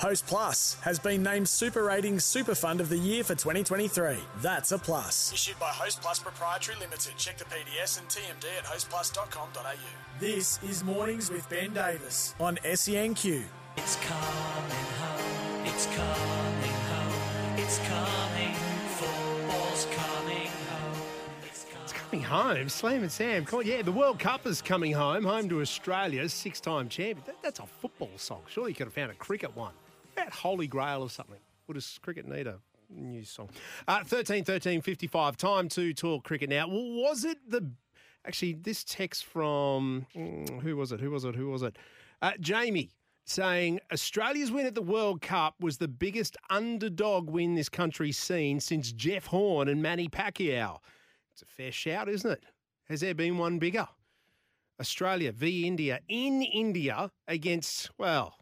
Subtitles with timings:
[0.00, 4.16] Host Plus has been named Super Ratings Super Fund of the Year for 2023.
[4.40, 5.30] That's a plus.
[5.30, 7.12] Issued by Host Plus Proprietary Limited.
[7.18, 9.74] Check the PDS and TMD at hostplus.com.au.
[10.18, 13.42] This is Mornings with Ben Davis on SENQ.
[13.76, 15.66] It's coming home.
[15.66, 17.58] It's coming home.
[17.58, 18.54] It's coming.
[18.96, 21.02] Football's coming home.
[21.44, 21.88] It's coming.
[21.92, 23.44] Coming home, Slam and Sam.
[23.44, 27.22] Come on, yeah, the World Cup is coming home, home to Australia, six-time champion.
[27.26, 28.40] That, that's a football song.
[28.48, 29.74] Surely you could have found a cricket one.
[30.24, 31.40] That Holy Grail or something.
[31.66, 32.58] Or does cricket need a
[32.90, 33.48] new song?
[33.88, 35.36] Uh, 13 13 55.
[35.36, 36.66] Time to talk cricket now.
[36.68, 37.70] Was it the.
[38.26, 40.06] Actually, this text from.
[40.14, 41.00] mm, who was it?
[41.00, 41.34] Who was it?
[41.34, 41.76] Who was it?
[42.20, 42.90] Uh, Jamie
[43.24, 48.60] saying Australia's win at the World Cup was the biggest underdog win this country's seen
[48.60, 50.80] since Jeff Horn and Manny Pacquiao.
[51.32, 52.44] It's a fair shout, isn't it?
[52.90, 53.88] Has there been one bigger?
[54.80, 58.34] Australia v India in India against, well,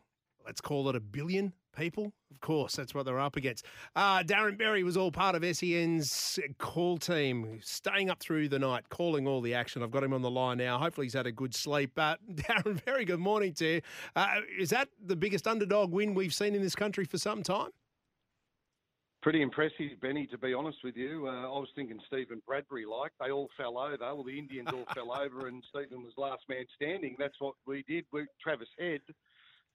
[0.46, 2.12] let's call it a billion people.
[2.30, 3.64] Of course, that's what they're up against.
[3.96, 8.88] Uh, Darren Berry was all part of SEN's call team, staying up through the night,
[8.88, 9.82] calling all the action.
[9.82, 10.78] I've got him on the line now.
[10.78, 11.92] Hopefully, he's had a good sleep.
[11.96, 13.80] Uh, Darren, very good morning to you.
[14.14, 17.70] Uh, is that the biggest underdog win we've seen in this country for some time?
[19.20, 21.26] Pretty impressive, Benny, to be honest with you.
[21.26, 23.10] Uh, I was thinking Stephen Bradbury like.
[23.20, 23.96] They all fell over.
[23.98, 27.16] Well, the Indians all fell over, and Stephen was last man standing.
[27.18, 28.04] That's what we did.
[28.12, 29.00] We, Travis Head,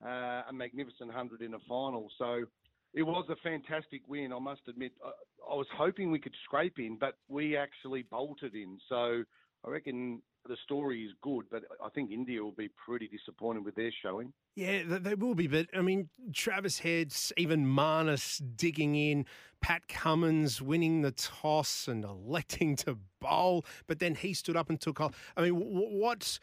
[0.04, 2.08] Uh, a magnificent 100 in a final.
[2.18, 2.44] So
[2.92, 4.92] it was a fantastic win, I must admit.
[5.04, 5.10] I,
[5.52, 8.78] I was hoping we could scrape in, but we actually bolted in.
[8.88, 9.24] So
[9.64, 13.74] I reckon the story is good, but I think India will be pretty disappointed with
[13.74, 14.32] their showing.
[14.56, 15.46] Yeah, they will be.
[15.46, 19.24] But I mean, Travis Heads, even Marnus digging in,
[19.60, 24.80] Pat Cummins winning the toss and electing to bowl, but then he stood up and
[24.80, 25.32] took off.
[25.36, 26.38] I mean, what?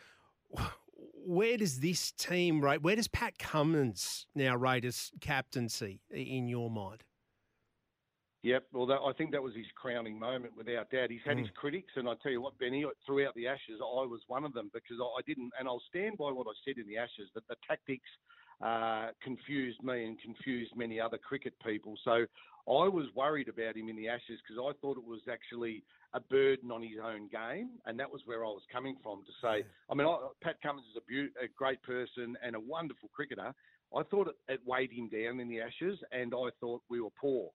[1.24, 2.82] Where does this team rate?
[2.82, 7.04] Where does Pat Cummins now rate as captaincy in your mind?
[8.44, 8.64] Yep.
[8.74, 11.12] Well, that, I think that was his crowning moment, without doubt.
[11.12, 11.60] He's had his hmm.
[11.62, 14.72] critics, and I tell you what, Benny, throughout the Ashes, I was one of them
[14.74, 17.48] because I, I didn't, and I'll stand by what I said in the Ashes that
[17.48, 18.10] the tactics
[18.62, 21.96] uh, confused me and confused many other cricket people.
[22.04, 22.26] So
[22.68, 25.84] I was worried about him in the Ashes because I thought it was actually
[26.14, 29.32] a burden on his own game, and that was where I was coming from to
[29.42, 29.66] say.
[29.90, 33.54] I mean, I, Pat Cummins is a, beau- a great person and a wonderful cricketer.
[33.96, 37.10] I thought it, it weighed him down in the Ashes, and I thought we were
[37.20, 37.50] poor.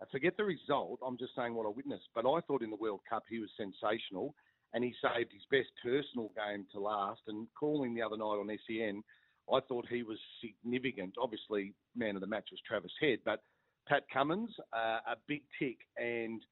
[0.00, 1.00] I forget the result.
[1.04, 2.08] I'm just saying what I witnessed.
[2.14, 4.34] But I thought in the World Cup he was sensational,
[4.72, 7.20] and he saved his best personal game to last.
[7.28, 9.02] And calling the other night on SEN,
[9.52, 11.14] I thought he was significant.
[11.20, 13.42] Obviously, man of the match was Travis Head, but
[13.88, 16.42] Pat Cummins, uh, a big tick, and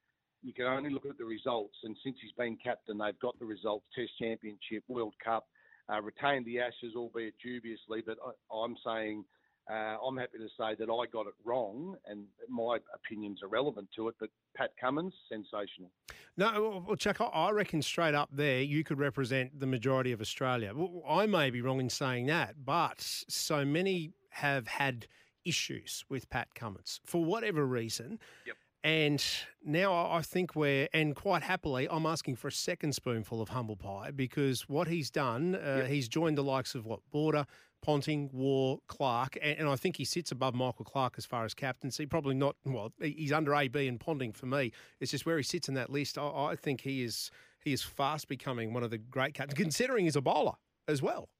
[0.42, 1.76] you can only look at the results.
[1.82, 5.46] And since he's been captain, they've got the results: Test Championship, World Cup,
[5.92, 8.02] uh, retained the Ashes, albeit dubiously.
[8.06, 9.24] But I, I'm saying.
[9.70, 13.88] Uh, I'm happy to say that I got it wrong, and my opinions are relevant
[13.96, 14.14] to it.
[14.20, 15.90] But Pat Cummins, sensational.
[16.36, 20.20] No, well, Chuck, I- I reckon straight up there you could represent the majority of
[20.20, 20.74] Australia.
[21.08, 25.06] I may be wrong in saying that, but so many have had
[25.46, 28.18] issues with Pat Cummins for whatever reason.
[28.46, 28.56] Yep.
[28.84, 29.24] And
[29.64, 33.76] now I think we're, and quite happily, I'm asking for a second spoonful of humble
[33.76, 37.46] pie because what he's done, uh, he's joined the likes of what, Border,
[37.80, 41.54] Ponting, Waugh, Clarke, and, and I think he sits above Michael Clarke as far as
[41.54, 42.04] captaincy.
[42.04, 44.70] Probably not, well, he's under AB and Ponting for me.
[45.00, 46.18] It's just where he sits in that list.
[46.18, 47.30] I, I think he is
[47.60, 50.56] he is fast becoming one of the great captains, considering he's a bowler
[50.86, 51.30] as well.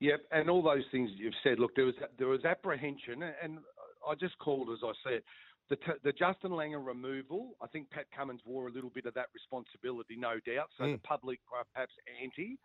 [0.00, 1.58] Yep, and all those things you've said.
[1.58, 3.58] Look, there was there was apprehension, and
[4.06, 5.22] I just called as I said.
[5.70, 9.14] The, t- the Justin Langer removal, I think Pat Cummins wore a little bit of
[9.14, 10.68] that responsibility, no doubt.
[10.76, 11.92] So the public were perhaps
[12.22, 12.58] anti.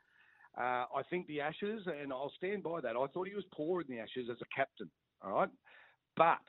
[0.58, 2.96] Uh, I think the Ashes, and I'll stand by that.
[2.96, 4.90] I thought he was poor in the Ashes as a captain.
[5.24, 5.50] All right,
[6.18, 6.40] but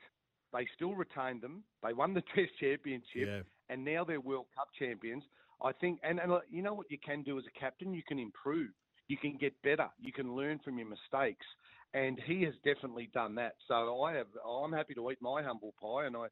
[0.53, 1.63] they still retained them.
[1.83, 3.27] They won the Test Championship,
[3.69, 5.23] and now they're World Cup champions.
[5.61, 7.93] I think, and, and you know what you can do as a captain?
[7.93, 8.69] You can improve.
[9.07, 9.87] You can get better.
[9.99, 11.45] You can learn from your mistakes,
[11.93, 13.55] and he has definitely done that.
[13.67, 14.27] So I have.
[14.47, 16.27] I'm happy to eat my humble pie, and I,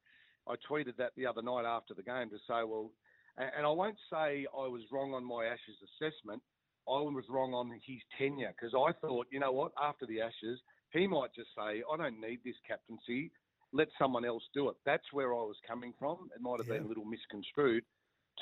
[0.47, 2.91] I tweeted that the other night after the game to say, well,
[3.37, 6.41] and, and I won't say I was wrong on my Ashes assessment.
[6.87, 10.59] I was wrong on his tenure because I thought, you know what, after the Ashes,
[10.91, 13.31] he might just say, I don't need this captaincy.
[13.73, 14.75] Let someone else do it.
[14.85, 16.29] That's where I was coming from.
[16.35, 17.83] It might have been a little misconstrued.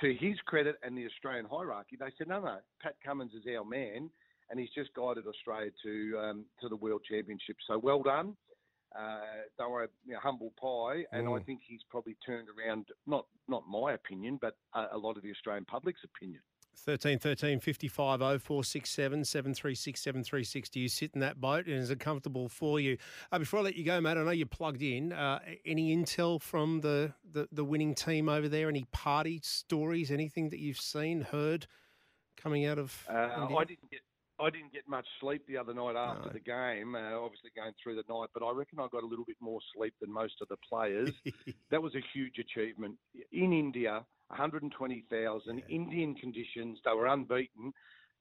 [0.02, 3.64] To his credit and the Australian hierarchy, they said, no, no, Pat Cummins is our
[3.64, 4.10] man,
[4.50, 7.58] and he's just guided Australia to um, to the World Championship.
[7.68, 8.36] So well done.
[8.98, 9.22] Uh,
[9.58, 11.46] don't worry, you know, humble pie, and I Mm.
[11.46, 12.86] think he's probably turned around.
[13.08, 16.42] Not not my opinion, but a, a lot of the Australian public's opinion.
[16.76, 20.70] 13 13 55 0467 736 736.
[20.70, 22.98] Do you sit in that boat and is it comfortable for you?
[23.32, 25.14] Uh, before I let you go, mate, I know you're plugged in.
[25.14, 28.70] Uh, any intel from the, the, the winning team over there?
[28.70, 30.10] Any party stories?
[30.12, 31.68] Anything that you've seen, heard
[32.38, 33.14] coming out of Uh,
[33.56, 34.02] I didn't get
[34.44, 36.34] I didn't get much sleep the other night after No.
[36.34, 36.96] the game.
[36.96, 39.60] Uh, obviously going through the night, but I reckon I got a little bit more
[39.76, 41.12] sleep than most of the players.
[41.72, 42.96] that was a huge achievement
[43.32, 44.06] in India.
[44.28, 46.80] 120,000 Indian conditions.
[46.84, 47.72] They were unbeaten.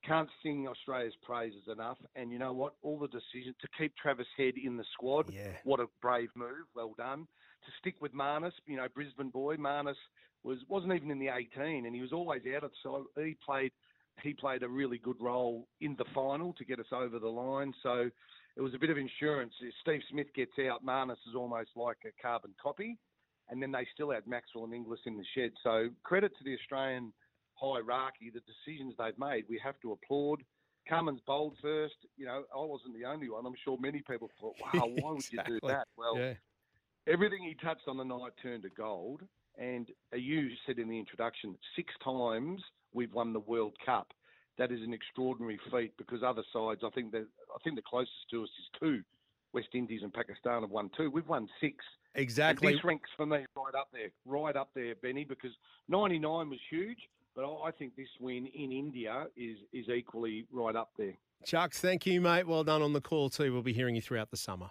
[0.04, 1.98] Can't sing Australia's praises enough.
[2.16, 2.74] And you know what?
[2.82, 5.32] All the decisions to keep Travis Head in the squad.
[5.32, 5.52] Yeah.
[5.64, 6.66] What a brave move.
[6.74, 7.26] Well done.
[7.64, 9.56] To stick with Marnus, you know, Brisbane boy.
[9.56, 9.96] Marnus
[10.42, 13.70] was wasn't even in the 18, and he was always out of so he played
[14.22, 17.72] he played a really good role in the final to get us over the line.
[17.82, 18.10] So
[18.56, 19.54] it was a bit of insurance.
[19.60, 22.98] If Steve Smith gets out, Marnus is almost like a carbon copy.
[23.48, 25.52] And then they still had Maxwell and Inglis in the shed.
[25.62, 27.12] So credit to the Australian
[27.54, 29.44] hierarchy, the decisions they've made.
[29.48, 30.42] We have to applaud.
[30.88, 31.94] Cummins bowled first.
[32.16, 33.46] You know, I wasn't the only one.
[33.46, 35.88] I'm sure many people thought, wow, why would you do that?
[35.96, 36.34] Well, yeah.
[37.06, 39.22] everything he touched on the night turned to gold.
[39.58, 42.62] And uh, you said in the introduction, six times
[42.92, 44.12] we've won the World Cup.
[44.58, 48.12] That is an extraordinary feat because other sides, I think that I think the closest
[48.30, 49.02] to us is two.
[49.52, 51.10] West Indies and Pakistan have won two.
[51.10, 51.84] We've won six.
[52.14, 52.68] Exactly.
[52.68, 55.52] And this ranks for me right up there, right up there, Benny, because
[55.88, 56.98] 99 was huge,
[57.34, 61.14] but I I think this win in India is is equally right up there.
[61.44, 62.46] Chucks, thank you, mate.
[62.46, 63.52] Well done on the call, too.
[63.52, 64.70] We'll be hearing you throughout the summer.